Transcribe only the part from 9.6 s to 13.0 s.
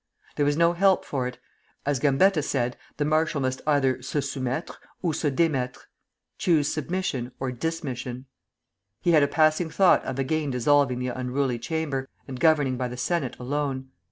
thought of again dissolving the unruly Chamber, and governing by the